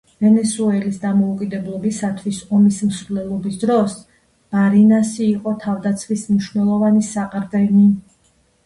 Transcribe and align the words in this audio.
ვენესუელის 0.25 0.95
დამოუკიდებლობისათვის 1.03 2.39
ომის 2.59 2.79
მსვლელობის 2.87 3.61
დროს 3.65 3.95
ბარინასი 4.57 5.23
იყო 5.29 5.55
თავდაცვის 5.67 6.29
მნიშვნელოვანი 6.33 7.09
საყრდენი. 7.15 7.89